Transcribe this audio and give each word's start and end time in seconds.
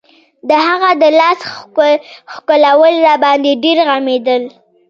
د 0.49 0.51
هغه 0.67 0.89
د 1.01 1.03
لاس 1.19 1.39
ښکلول 2.35 2.95
راباندې 3.07 3.51
ډېر 3.63 3.77
غمېدل. 3.87 4.43